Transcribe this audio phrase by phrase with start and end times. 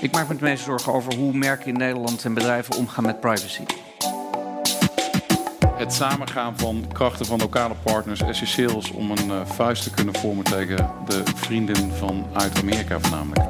[0.00, 3.20] Ik maak me het meest zorgen over hoe merken in Nederland en bedrijven omgaan met
[3.20, 3.62] privacy.
[5.74, 10.14] Het samengaan van krachten van lokale partners essentieel is om een uh, vuist te kunnen
[10.14, 13.48] vormen tegen de vrienden van uit Amerika voornamelijk.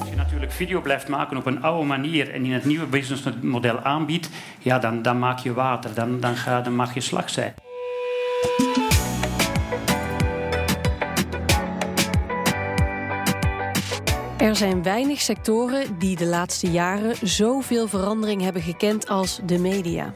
[0.00, 3.80] Als je natuurlijk video blijft maken op een oude manier en in het nieuwe businessmodel
[3.80, 4.28] aanbiedt,
[4.58, 7.54] ja, dan, dan maak je water, dan, dan, ga, dan mag je slag zijn.
[14.42, 20.14] Er zijn weinig sectoren die de laatste jaren zoveel verandering hebben gekend als de media.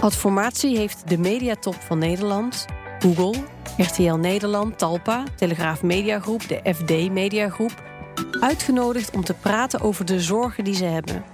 [0.00, 2.66] Adformatie heeft de mediatop van Nederland,
[2.98, 3.34] Google,
[3.76, 7.82] RTL Nederland, Talpa, Telegraaf Mediagroep, de FD Mediagroep
[8.40, 11.24] uitgenodigd om te praten over de zorgen die ze hebben.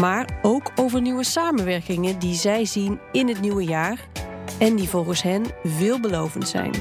[0.00, 4.08] Maar ook over nieuwe samenwerkingen die zij zien in het nieuwe jaar
[4.58, 6.72] en die volgens hen veelbelovend zijn.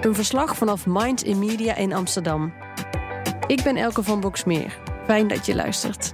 [0.00, 2.52] Een verslag vanaf Minds in Media in Amsterdam.
[3.46, 4.78] Ik ben Elke van Boksmeer.
[5.04, 6.12] Fijn dat je luistert.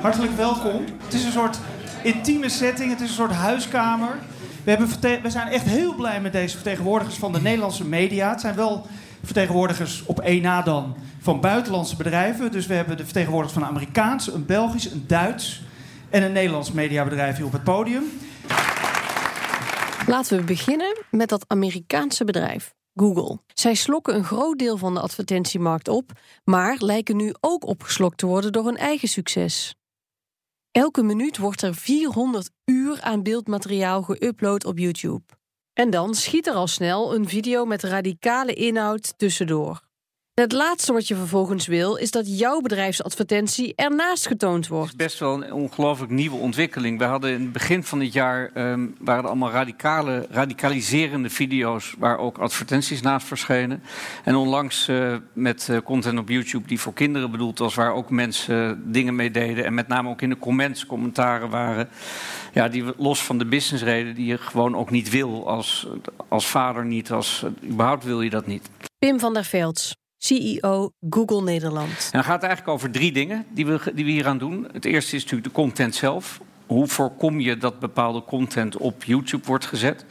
[0.00, 0.84] Hartelijk welkom.
[1.04, 1.58] Het is een soort
[2.02, 4.18] intieme setting, het is een soort huiskamer.
[4.64, 4.88] We, hebben
[5.22, 8.30] we zijn echt heel blij met deze vertegenwoordigers van de Nederlandse media.
[8.30, 8.86] Het zijn wel
[9.24, 12.52] vertegenwoordigers op één na dan van buitenlandse bedrijven.
[12.52, 15.62] Dus we hebben de vertegenwoordigers van een Amerikaans, een Belgisch, een Duits
[16.10, 18.04] en een Nederlands mediabedrijf hier op het podium.
[20.06, 22.74] Laten we beginnen met dat Amerikaanse bedrijf.
[22.94, 23.38] Google.
[23.54, 26.12] Zij slokken een groot deel van de advertentiemarkt op,
[26.44, 29.74] maar lijken nu ook opgeslokt te worden door hun eigen succes.
[30.70, 35.22] Elke minuut wordt er 400 uur aan beeldmateriaal geüpload op YouTube.
[35.72, 39.82] En dan schiet er al snel een video met radicale inhoud tussendoor.
[40.34, 44.92] Het laatste wat je vervolgens wil, is dat jouw bedrijfsadvertentie ernaast getoond wordt.
[44.92, 46.98] Het is best wel een ongelooflijk nieuwe ontwikkeling.
[46.98, 51.94] We hadden in het begin van dit jaar um, waren er allemaal radicale, radicaliserende video's
[51.98, 53.82] waar ook advertenties naast verschenen.
[54.24, 58.10] En onlangs uh, met uh, content op YouTube die voor kinderen bedoeld was, waar ook
[58.10, 59.64] mensen uh, dingen mee deden.
[59.64, 61.88] En met name ook in de comments commentaren waren.
[62.52, 65.86] Ja, die los van de businessreden die je gewoon ook niet wil als,
[66.28, 68.70] als vader niet, als überhaupt wil je dat niet.
[68.98, 69.94] Pim van der Velds.
[70.24, 71.88] CEO Google Nederland.
[71.88, 74.68] En dan gaat het eigenlijk over drie dingen die we, die we hier aan doen.
[74.72, 76.40] Het eerste is natuurlijk de content zelf.
[76.66, 80.04] Hoe voorkom je dat bepaalde content op YouTube wordt gezet?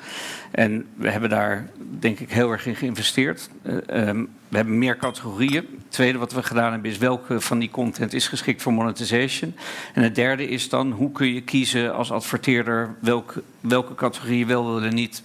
[0.52, 1.70] En we hebben daar
[2.00, 3.50] denk ik heel erg in geïnvesteerd.
[3.64, 5.56] Uh, um, we hebben meer categorieën.
[5.56, 9.56] Het tweede wat we gedaan hebben is welke van die content is geschikt voor monetization.
[9.94, 14.74] En het derde is dan hoe kun je kiezen als adverteerder welke, welke categorieën wel
[14.74, 15.24] willen niet.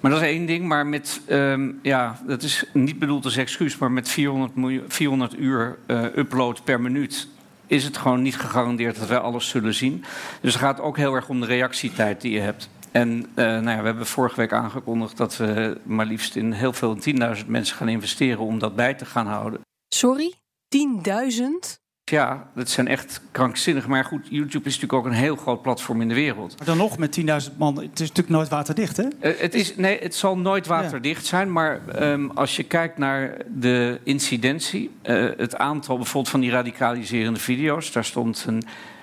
[0.00, 0.64] Maar dat is één ding.
[0.64, 5.38] Maar met, um, ja, dat is niet bedoeld als excuus, maar met 400, miljoen, 400
[5.38, 7.28] uur uh, upload per minuut
[7.66, 10.04] is het gewoon niet gegarandeerd dat wij alles zullen zien.
[10.40, 12.68] Dus het gaat ook heel erg om de reactietijd die je hebt.
[12.92, 16.72] En uh, nou ja, we hebben vorige week aangekondigd dat we maar liefst in heel
[16.72, 16.96] veel
[17.36, 19.60] 10.000 mensen gaan investeren om dat bij te gaan houden.
[19.88, 20.34] Sorry?
[20.76, 21.87] 10.000?
[22.10, 23.86] Ja, dat zijn echt krankzinnig.
[23.86, 26.54] Maar goed, YouTube is natuurlijk ook een heel groot platform in de wereld.
[26.58, 29.02] Maar dan nog met 10.000 man, het is natuurlijk nooit waterdicht, hè?
[29.02, 31.52] Uh, het, is, nee, het zal nooit waterdicht zijn.
[31.52, 37.40] Maar um, als je kijkt naar de incidentie, uh, het aantal bijvoorbeeld van die radicaliserende
[37.40, 38.62] video's, daar stond een.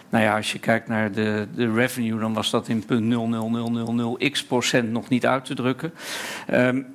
[0.10, 4.92] Nou ja, als je kijkt naar de, de revenue, dan was dat in 0,00000x procent
[4.92, 5.94] nog niet uit te drukken.
[6.54, 6.86] Um,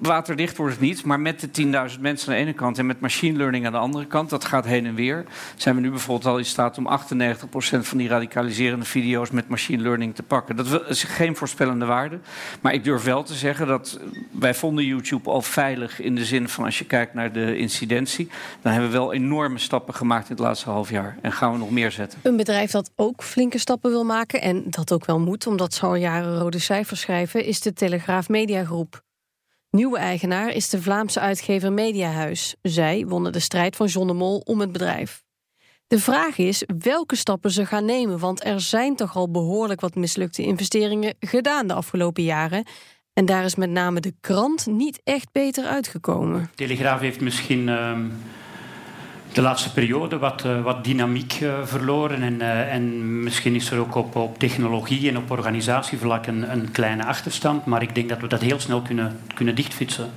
[0.00, 3.00] waterdicht wordt het niet, maar met de 10.000 mensen aan de ene kant en met
[3.00, 5.24] machine learning aan de andere kant, dat gaat heen en weer.
[5.56, 7.50] Zijn we nu bijvoorbeeld al in staat om 98%
[7.80, 10.56] van die radicaliserende video's met machine learning te pakken.
[10.56, 12.18] Dat is geen voorspellende waarde,
[12.60, 14.00] maar ik durf wel te zeggen dat
[14.30, 18.28] wij vonden YouTube al veilig in de zin van als je kijkt naar de incidentie,
[18.62, 21.58] dan hebben we wel enorme stappen gemaakt in het laatste half jaar en gaan we
[21.58, 22.18] nog meer zetten.
[22.22, 25.86] Een bedrijf dat ook flinke stappen wil maken en dat ook wel moet, omdat ze
[25.86, 29.02] al jaren rode cijfers schrijven, is de Telegraaf Mediagroep.
[29.70, 32.54] Nieuwe eigenaar is de Vlaamse uitgever Mediahuis.
[32.62, 35.24] Zij wonnen de strijd van John de Mol om het bedrijf.
[35.86, 39.94] De vraag is welke stappen ze gaan nemen, want er zijn toch al behoorlijk wat
[39.94, 42.64] mislukte investeringen gedaan de afgelopen jaren.
[43.12, 46.50] En daar is met name de krant niet echt beter uitgekomen.
[46.54, 47.68] Telegraaf heeft misschien.
[47.68, 47.98] Uh
[49.32, 52.22] de laatste periode wat, uh, wat dynamiek uh, verloren.
[52.22, 56.70] En, uh, en misschien is er ook op, op technologie en op organisatievlak een, een,
[56.70, 57.64] kleine achterstand.
[57.64, 60.10] Maar ik denk dat we dat heel snel kunnen, kunnen dichtfietsen.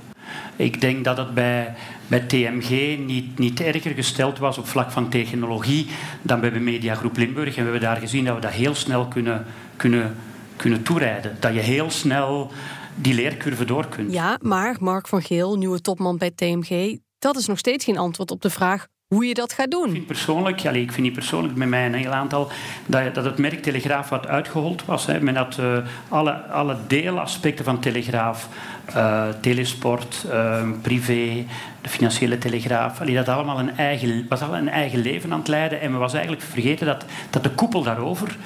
[0.56, 1.74] Ik denk dat het bij,
[2.06, 5.86] bij TMG niet, niet erger gesteld was op vlak van technologie
[6.22, 7.56] dan bij de Mediagroep Limburg.
[7.56, 9.46] En we hebben daar gezien dat we dat heel snel kunnen,
[9.76, 10.16] kunnen,
[10.56, 11.36] kunnen toerijden.
[11.40, 12.52] Dat je heel snel
[12.94, 14.12] die leercurve door kunt.
[14.12, 18.30] Ja, maar Mark van Geel, nieuwe topman bij TMG, dat is nog steeds geen antwoord
[18.30, 19.86] op de vraag hoe je dat gaat doen.
[19.86, 22.50] Ik vind persoonlijk, ja, ik vind niet persoonlijk met mij een heel aantal,
[22.86, 25.06] dat, dat het merk Telegraaf wat uitgehold was.
[25.06, 25.76] Hè, men had uh,
[26.08, 28.48] alle, alle deelaspecten van Telegraaf,
[28.96, 31.44] uh, telesport, uh, privé,
[31.80, 35.48] de financiële telegraaf, allee, dat allemaal een eigen, was al een eigen leven aan het
[35.48, 35.80] leiden.
[35.80, 38.36] En we was eigenlijk vergeten dat, dat de koepel daarover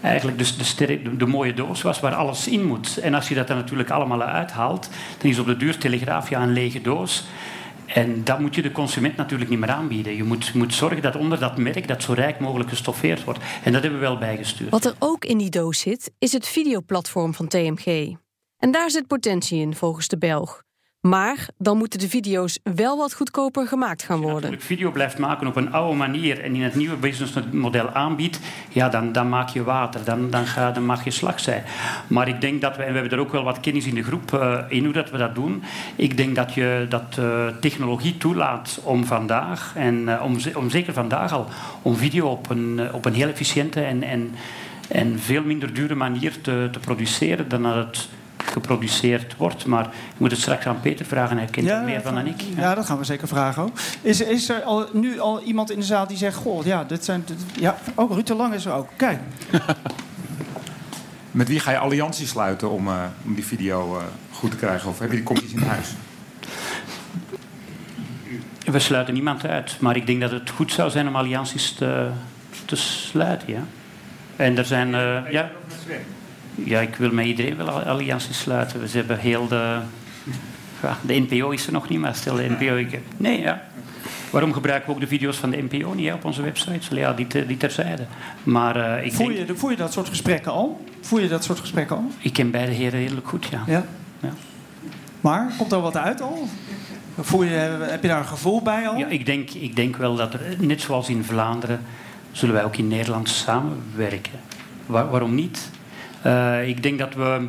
[0.00, 2.98] eigenlijk dus de, de, mooie doos was waar alles in moet.
[2.98, 4.88] En als je dat er natuurlijk allemaal uithaalt,
[5.18, 7.24] dan is op de duur telegraaf ja, een lege doos.
[7.86, 10.16] En dat moet je de consument natuurlijk niet meer aanbieden.
[10.16, 13.38] Je moet, moet zorgen dat onder dat merk dat zo rijk mogelijk gestoffeerd wordt.
[13.64, 14.70] En dat hebben we wel bijgestuurd.
[14.70, 18.16] Wat er ook in die doos zit, is het videoplatform van TMG.
[18.58, 20.62] En daar zit potentie in, volgens de Belg.
[21.06, 24.50] Maar dan moeten de video's wel wat goedkoper gemaakt gaan worden.
[24.50, 28.40] Als je video blijft maken op een oude manier en in het nieuwe businessmodel aanbiedt,
[28.68, 31.62] ja, dan, dan maak je water, dan, dan, ga, dan mag je slag zijn.
[32.06, 34.02] Maar ik denk dat we, en we hebben er ook wel wat kennis in de
[34.02, 35.62] groep uh, in hoe dat we dat doen.
[35.96, 40.92] Ik denk dat je dat uh, technologie toelaat om vandaag, en uh, om, om zeker
[40.92, 41.46] vandaag al,
[41.82, 44.34] om video op een, op een heel efficiënte en, en,
[44.88, 48.08] en veel minder dure manier te, te produceren dan dat het
[48.54, 49.66] geproduceerd wordt.
[49.66, 52.40] Maar ik moet het straks aan Peter vragen, hij kent er meer van dan ik.
[52.40, 52.60] Ja.
[52.60, 52.74] ja.
[52.74, 53.78] dat gaan we zeker vragen ook.
[54.00, 56.36] Is, is er al, nu al iemand in de zaal die zegt...
[56.36, 57.24] Goh, ja, dit zijn...
[57.60, 58.88] ja, oh, Ruud de Lang is er ook.
[58.96, 59.18] Kijk.
[61.30, 64.88] Met wie ga je alliantie sluiten om, uh, om die video uh, goed te krijgen?
[64.88, 65.88] Of heb je die kopjes in huis?
[68.64, 69.76] We sluiten niemand uit.
[69.80, 72.10] Maar ik denk dat het goed zou zijn om allianties te,
[72.64, 73.62] te sluiten, ja.
[74.36, 74.88] En er zijn...
[74.88, 75.50] Uh, ja,
[76.54, 78.80] ja, ik wil met iedereen wel allianties sluiten.
[78.80, 79.78] We hebben heel de...
[80.82, 82.76] Ja, de NPO is er nog niet, maar stel de NPO...
[82.76, 83.62] Ik, nee, ja.
[84.30, 86.96] Waarom gebruiken we ook de video's van de NPO niet op onze website?
[86.96, 88.06] Ja, die, die terzijde.
[88.42, 90.84] Maar, uh, ik voer, je, je dat soort gesprekken al?
[91.00, 92.10] Voer je dat soort gesprekken al?
[92.18, 93.62] Ik ken beide heren redelijk goed, ja.
[93.66, 93.84] ja.
[94.20, 94.32] ja.
[95.20, 96.48] Maar, komt er wat uit al?
[97.20, 98.96] Voel je, heb je daar een gevoel bij al?
[98.96, 101.80] Ja, ik denk, ik denk wel dat er, net zoals in Vlaanderen,
[102.32, 104.40] zullen wij ook in Nederland samenwerken.
[104.86, 105.70] Waar, waarom niet?
[106.26, 107.48] Uh, ik denk dat we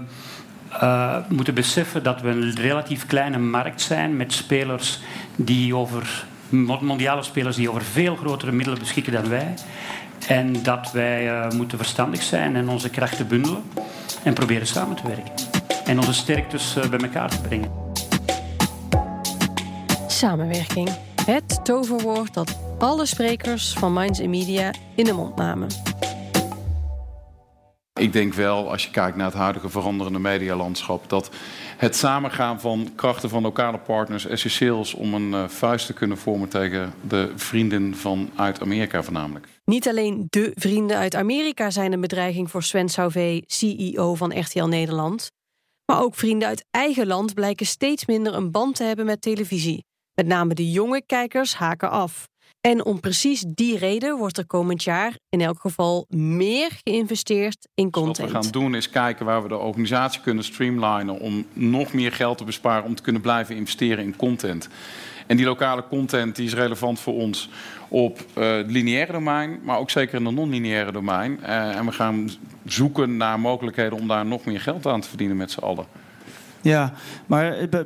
[0.74, 5.00] uh, moeten beseffen dat we een relatief kleine markt zijn met spelers
[5.36, 6.26] die over
[6.82, 9.54] mondiale spelers die over veel grotere middelen beschikken dan wij.
[10.28, 13.64] En dat wij uh, moeten verstandig zijn en onze krachten bundelen
[14.24, 15.34] en proberen samen te werken.
[15.86, 17.72] En onze sterktes bij elkaar te brengen.
[20.08, 20.90] Samenwerking.
[21.26, 25.68] Het toverwoord dat alle sprekers van Minds Media in de mond namen.
[28.00, 31.30] Ik denk wel, als je kijkt naar het huidige veranderende medialandschap, dat
[31.78, 36.18] het samengaan van krachten van lokale partners essentieel is om een uh, vuist te kunnen
[36.18, 39.48] vormen tegen de vrienden van uit Amerika voornamelijk.
[39.66, 44.66] Niet alleen de vrienden uit Amerika zijn een bedreiging voor Sven Sauvé, CEO van RTL
[44.66, 45.32] Nederland.
[45.86, 49.84] Maar ook vrienden uit eigen land blijken steeds minder een band te hebben met televisie.
[50.14, 52.28] Met name de jonge kijkers haken af.
[52.66, 57.92] En om precies die reden wordt er komend jaar in elk geval meer geïnvesteerd in
[57.92, 58.16] content.
[58.16, 61.94] Dus wat we gaan doen is kijken waar we de organisatie kunnen streamlinen om nog
[61.94, 64.70] meer geld te besparen om te kunnen blijven investeren in content.
[65.28, 67.50] En die lokale content die is relevant voor ons
[67.88, 71.40] op uh, het lineaire domein, maar ook zeker in het non-lineaire domein.
[71.42, 72.30] Uh, en we gaan
[72.66, 75.86] zoeken naar mogelijkheden om daar nog meer geld aan te verdienen met z'n allen.
[76.62, 76.94] Ja,
[77.26, 77.84] maar eh,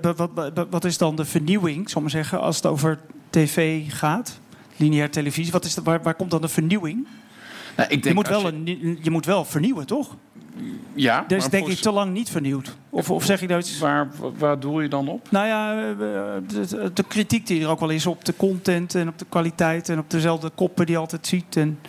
[0.70, 3.00] wat is dan de vernieuwing, zal maar zeggen, als het over
[3.30, 4.40] tv gaat?
[4.80, 5.52] Lineair televisie.
[5.52, 7.08] Wat is de, waar, waar komt dan de vernieuwing?
[7.76, 8.48] Nou, ik denk je, moet wel je...
[8.48, 10.16] Een, je moet wel vernieuwen, toch?
[10.94, 11.26] Ja.
[11.28, 12.76] Dat is denk ik te lang niet vernieuwd.
[12.90, 13.78] Of, of zeg ik dat?
[13.78, 15.32] Waar, waar doel je dan op?
[15.32, 15.98] Nou ja, eh,
[16.48, 19.90] de, de, kritiek die er ook wel is op de content en op de kwaliteit
[19.90, 21.56] en op dezelfde koppen die je altijd ziet.
[21.56, 21.80] En...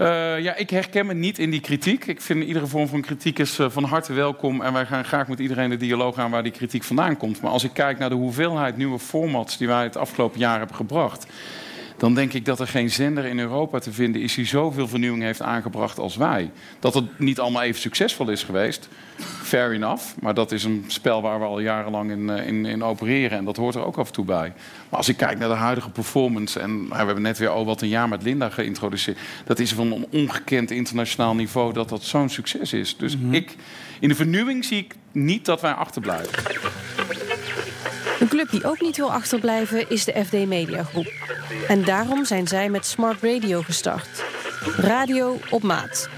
[0.00, 2.06] Uh, ja, ik herken me niet in die kritiek.
[2.06, 4.62] Ik vind iedere vorm van kritiek is uh, van harte welkom.
[4.62, 7.40] En wij gaan graag met iedereen de dialoog aan waar die kritiek vandaan komt.
[7.40, 10.76] Maar als ik kijk naar de hoeveelheid nieuwe formats die wij het afgelopen jaar hebben
[10.76, 11.26] gebracht
[12.00, 15.22] dan denk ik dat er geen zender in Europa te vinden is die zoveel vernieuwing
[15.22, 16.50] heeft aangebracht als wij.
[16.78, 18.88] Dat het niet allemaal even succesvol is geweest,
[19.42, 20.04] fair enough.
[20.20, 23.44] Maar dat is een spel waar we al jarenlang in, eh, in, in opereren en
[23.44, 24.52] dat hoort er ook af en toe bij.
[24.88, 27.82] Maar als ik kijk naar de huidige performance, en we hebben net weer al wat
[27.82, 32.28] een jaar met Linda geïntroduceerd, dat is van een ongekend internationaal niveau dat dat zo'n
[32.28, 32.96] succes is.
[32.96, 33.34] Dus mhm.
[33.34, 33.56] ik,
[33.98, 36.42] in de vernieuwing zie ik niet dat wij achterblijven.
[38.48, 41.12] Die ook niet wil achterblijven is de FD Media Groep.
[41.68, 44.24] En daarom zijn zij met Smart Radio gestart.
[44.76, 46.08] Radio op maat.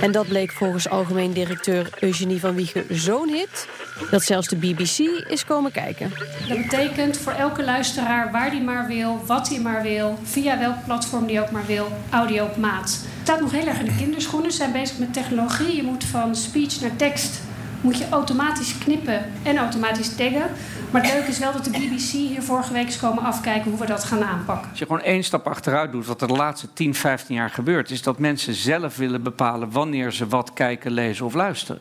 [0.00, 3.68] En dat bleek volgens algemeen directeur Eugenie van Wiegen zo'n hit...
[4.10, 6.12] dat zelfs de BBC is komen kijken.
[6.48, 10.18] Dat betekent voor elke luisteraar waar die maar wil, wat hij maar wil...
[10.22, 12.90] via welk platform die ook maar wil, audio op maat.
[12.90, 14.50] Het staat nog heel erg in de kinderschoenen.
[14.50, 15.76] Ze zijn bezig met technologie.
[15.76, 17.40] Je moet van speech naar tekst
[17.82, 20.50] moet je automatisch knippen en automatisch taggen.
[20.92, 23.80] Maar het leuke is wel dat de BBC hier vorige week is komen afkijken hoe
[23.80, 24.70] we dat gaan aanpakken.
[24.70, 27.90] Als je gewoon één stap achteruit doet, wat er de laatste 10, 15 jaar gebeurt,
[27.90, 31.80] is dat mensen zelf willen bepalen wanneer ze wat kijken, lezen of luisteren.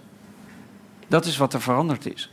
[1.08, 2.32] Dat is wat er veranderd is.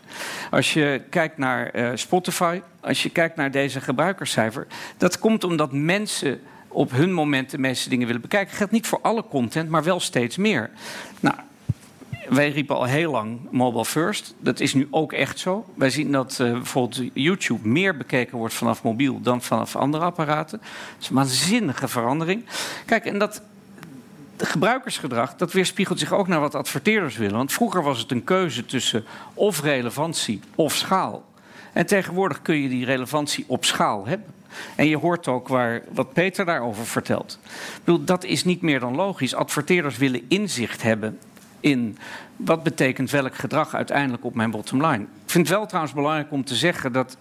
[0.51, 4.67] Als je kijkt naar uh, Spotify, als je kijkt naar deze gebruikerscijfer,
[4.97, 8.49] dat komt omdat mensen op hun moment de meeste dingen willen bekijken.
[8.49, 10.71] Dat geldt niet voor alle content, maar wel steeds meer.
[11.21, 11.37] Nou,
[12.29, 14.35] wij riepen al heel lang mobile first.
[14.39, 15.65] Dat is nu ook echt zo.
[15.75, 20.59] Wij zien dat uh, bijvoorbeeld YouTube meer bekeken wordt vanaf mobiel dan vanaf andere apparaten.
[20.59, 22.45] Dat is een waanzinnige verandering.
[22.87, 23.43] Kijk, en dat
[24.37, 27.37] gebruikersgedrag, dat weerspiegelt zich ook naar wat adverteerders willen.
[27.37, 29.05] Want vroeger was het een keuze tussen
[29.35, 31.25] of relevantie of schaal.
[31.73, 34.37] En tegenwoordig kun je die relevantie op schaal hebben.
[34.75, 37.39] En je hoort ook waar, wat Peter daarover vertelt.
[38.01, 39.35] Dat is niet meer dan logisch.
[39.35, 41.19] Adverteerders willen inzicht hebben
[41.61, 41.99] in
[42.37, 45.03] wat betekent welk gedrag uiteindelijk op mijn bottom line.
[45.03, 47.17] Ik vind het wel trouwens belangrijk om te zeggen dat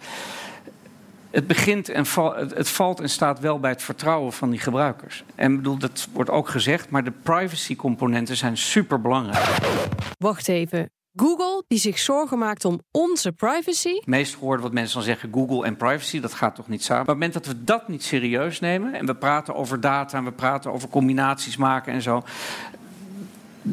[1.31, 5.23] het begint en val, het valt en staat wel bij het vertrouwen van die gebruikers.
[5.35, 9.57] En bedoel, dat wordt ook gezegd, maar de privacy-componenten zijn super belangrijk.
[10.17, 10.89] Wacht even.
[11.15, 14.01] Google die zich zorgen maakt om onze privacy.
[14.05, 17.01] Meest gehoord wat mensen dan zeggen: Google en privacy, dat gaat toch niet samen.
[17.01, 20.23] Op het moment dat we dat niet serieus nemen en we praten over data en
[20.23, 22.23] we praten over combinaties maken en zo,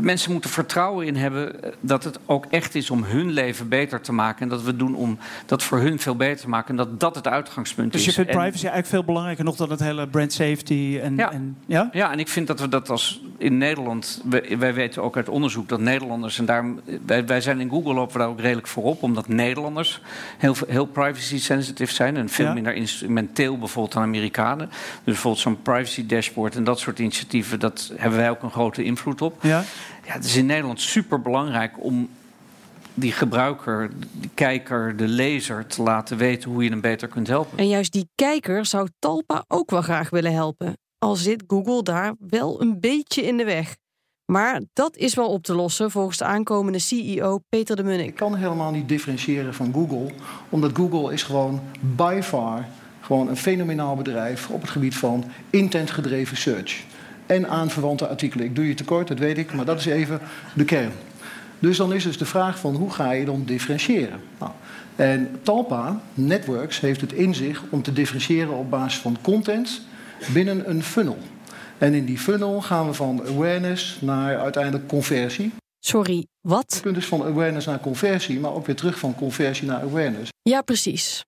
[0.00, 4.00] mensen moeten vertrouwen in hebben eh, dat het ook echt is om hun leven beter
[4.00, 4.42] te maken.
[4.42, 6.68] En dat we doen om dat voor hun veel beter te maken.
[6.70, 8.04] En dat dat het uitgangspunt is.
[8.04, 10.98] Dus je vindt privacy eigenlijk veel belangrijker nog dan het hele brand safety.
[11.02, 11.32] En, ja.
[11.32, 11.88] En, ja?
[11.92, 14.22] ja, en ik vind dat we dat als in Nederland.
[14.58, 16.38] Wij, weten ook uit onderzoek dat Nederlanders.
[16.38, 16.64] En daar,
[17.06, 19.02] wij, wij zijn in Google lopen we daar ook redelijk voor op.
[19.02, 20.00] Omdat Nederlanders
[20.38, 22.16] heel, heel privacy sensitive zijn.
[22.16, 24.68] En veel minder instrumenteel bijvoorbeeld dan Amerikanen.
[24.68, 27.60] Dus bijvoorbeeld zo'n privacy dashboard en dat soort initiatieven.
[27.60, 29.42] Dat hebben wij ook een grote invloed op.
[29.42, 29.64] Ja.
[30.06, 32.08] Ja, het is in Nederland super belangrijk om
[32.94, 37.58] die gebruiker, de kijker, de lezer te laten weten hoe je hem beter kunt helpen.
[37.58, 40.76] En juist die kijker zou Talpa ook wel graag willen helpen.
[40.98, 43.76] Al zit Google daar wel een beetje in de weg.
[44.32, 48.08] Maar dat is wel op te lossen volgens de aankomende CEO Peter de Munnik.
[48.08, 50.10] Ik kan helemaal niet differentiëren van Google,
[50.48, 52.66] omdat Google is gewoon by far
[53.04, 56.84] gewoon een fenomenaal bedrijf op het gebied van intentgedreven search
[57.26, 58.46] en aanverwante artikelen.
[58.46, 60.20] Ik doe je tekort, dat weet ik, maar dat is even
[60.54, 60.92] de kern.
[61.58, 64.20] Dus dan is dus de vraag van hoe ga je dan differentiëren?
[64.38, 64.52] Nou,
[64.96, 69.80] en Talpa Networks heeft het in zich om te differentiëren op basis van content
[70.32, 71.18] binnen een funnel.
[71.78, 75.52] En in die funnel gaan we van awareness naar uiteindelijk conversie.
[75.78, 76.74] Sorry, wat?
[76.74, 80.30] Je kunt dus van awareness naar conversie, maar ook weer terug van conversie naar awareness.
[80.42, 81.24] Ja, precies.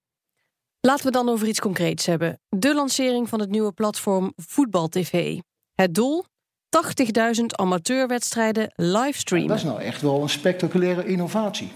[0.80, 2.40] Laten we dan over iets concreets hebben.
[2.48, 5.38] De lancering van het nieuwe platform Voetbal TV.
[5.76, 6.24] Het doel?
[7.38, 9.48] 80.000 amateurwedstrijden livestreamen.
[9.48, 11.72] dat is nou echt wel een spectaculaire innovatie.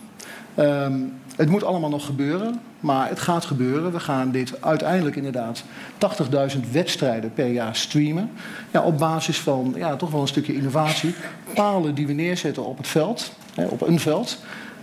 [0.59, 3.93] Um, het moet allemaal nog gebeuren, maar het gaat gebeuren.
[3.93, 5.65] We gaan dit uiteindelijk inderdaad
[6.55, 8.31] 80.000 wedstrijden per jaar streamen.
[8.71, 11.15] Ja, op basis van ja, toch wel een stukje innovatie.
[11.55, 14.39] Palen die we neerzetten op het veld, hè, op een veld.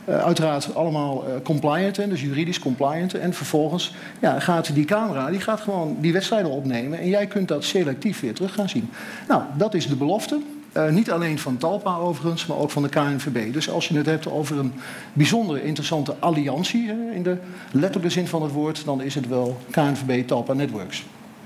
[0.09, 3.13] Uh, uiteraard allemaal uh, compliant, dus juridisch compliant.
[3.13, 6.99] En vervolgens ja, gaat die camera die gaat gewoon die wedstrijden opnemen.
[6.99, 8.89] En jij kunt dat selectief weer terug gaan zien.
[9.27, 10.39] Nou, dat is de belofte.
[10.73, 13.53] Uh, niet alleen van Talpa overigens, maar ook van de KNVB.
[13.53, 14.73] Dus als je het hebt over een
[15.13, 17.37] bijzonder interessante alliantie, in de
[17.71, 21.05] letterlijke zin van het woord, dan is het wel KNVB Talpa Networks.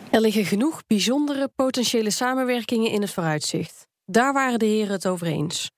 [0.10, 3.88] Er liggen genoeg bijzondere potentiële samenwerkingen in het vooruitzicht.
[4.06, 5.70] Daar waren de heren het over eens.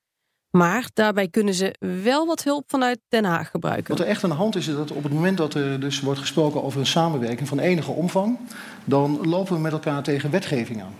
[0.57, 3.87] Maar daarbij kunnen ze wel wat hulp vanuit Den Haag gebruiken.
[3.87, 6.01] Wat er echt aan de hand is, is dat op het moment dat er dus
[6.01, 8.37] wordt gesproken over een samenwerking van enige omvang,
[8.85, 10.93] dan lopen we met elkaar tegen wetgeving aan.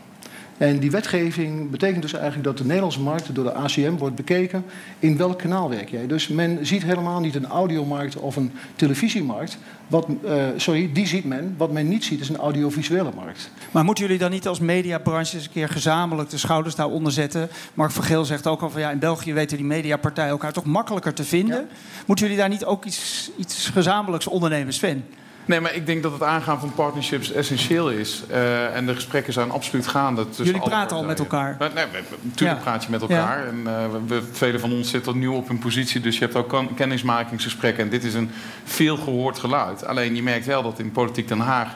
[0.58, 4.66] En die wetgeving betekent dus eigenlijk dat de Nederlandse markt door de ACM wordt bekeken
[5.00, 6.08] in welk kanaal werk jij.
[6.08, 9.58] Dus men ziet helemaal niet een audiomarkt of een televisiemarkt.
[9.88, 11.56] Wat, uh, sorry, die ziet men.
[11.58, 13.52] Wat men niet ziet is een audiovisuele markt.
[13.72, 17.50] Maar moeten jullie dan niet als mediabranche eens een keer gezamenlijk de schouders daaronder zetten?
[17.74, 20.66] Mark van Geel zegt ook al van ja, in België weten die mediapartijen elkaar toch
[20.66, 21.58] makkelijker te vinden.
[21.58, 21.76] Ja.
[22.06, 25.04] Moeten jullie daar niet ook iets, iets gezamenlijks ondernemen, Sven?
[25.46, 28.24] Nee, maar ik denk dat het aangaan van partnerships essentieel is.
[28.32, 30.26] Uh, en de gesprekken zijn absoluut gaande.
[30.36, 31.58] Jullie praten al met elkaar?
[31.62, 31.86] Uh, nee,
[32.22, 32.64] natuurlijk ja.
[32.64, 33.40] praat je met elkaar.
[33.40, 33.46] Ja.
[33.46, 33.74] En uh,
[34.08, 37.84] we, velen van ons zitten nu op een positie, dus je hebt ook kennismakingsgesprekken.
[37.84, 38.32] En dit is een
[38.64, 39.86] veel gehoord geluid.
[39.86, 41.76] Alleen je merkt wel dat in Politiek Den Haag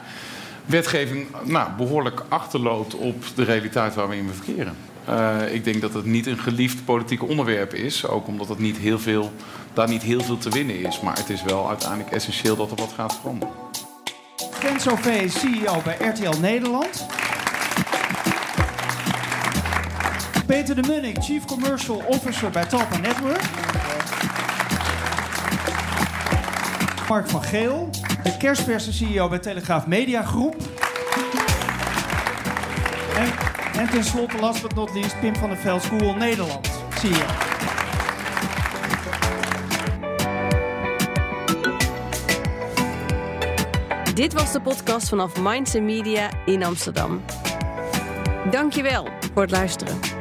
[0.66, 4.76] wetgeving nou, behoorlijk achterloopt op de realiteit waar we in verkeren.
[5.08, 8.06] Uh, ik denk dat het niet een geliefd politiek onderwerp is.
[8.06, 9.32] Ook omdat het niet heel veel,
[9.72, 11.00] daar niet heel veel te winnen is.
[11.00, 13.54] Maar het is wel uiteindelijk essentieel dat er wat gaat veranderen.
[14.60, 17.06] Ken Sauvé, CEO bij RTL Nederland.
[20.46, 23.42] Peter de Munnik, Chief Commercial Officer bij Talpa Network.
[27.08, 27.90] Mark van Geel,
[28.22, 30.56] de kerstverse CEO bij Telegraaf Media Groep.
[33.16, 36.68] En, en tenslotte, last but not least, Pim van der Veld School Nederland.
[37.00, 37.24] Zie je.
[44.14, 47.24] Dit was de podcast vanaf Minds Media in Amsterdam.
[48.50, 50.17] Dankjewel voor het luisteren.